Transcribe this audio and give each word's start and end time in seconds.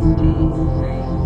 Wednesday. 0.00 1.17